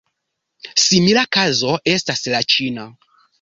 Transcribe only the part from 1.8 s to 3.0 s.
estas la ĉina.